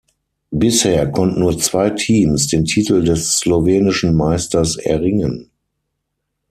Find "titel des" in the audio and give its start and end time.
2.65-3.37